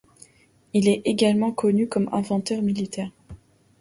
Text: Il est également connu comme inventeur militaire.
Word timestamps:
Il 0.73 0.87
est 0.87 1.03
également 1.05 1.51
connu 1.51 1.87
comme 1.87 2.09
inventeur 2.11 2.63
militaire. 2.63 3.11